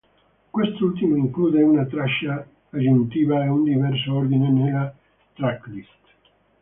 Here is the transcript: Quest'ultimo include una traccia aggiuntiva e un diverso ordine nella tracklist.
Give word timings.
Quest'ultimo 0.49 1.15
include 1.15 1.61
una 1.61 1.85
traccia 1.85 2.43
aggiuntiva 2.71 3.43
e 3.43 3.49
un 3.49 3.63
diverso 3.63 4.15
ordine 4.15 4.49
nella 4.49 4.91
tracklist. 5.33 5.93